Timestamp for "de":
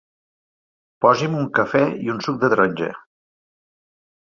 2.47-2.51